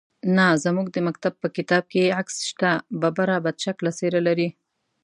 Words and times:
_نه، 0.35 0.47
زموږ 0.63 0.87
د 0.91 0.97
مکتب 1.07 1.33
په 1.41 1.47
کتاب 1.55 1.83
کې 1.91 1.99
يې 2.05 2.15
عکس 2.19 2.35
شته. 2.49 2.71
ببره، 3.01 3.35
بدشکله 3.45 3.91
څېره 3.99 4.21
لري. 4.27 4.49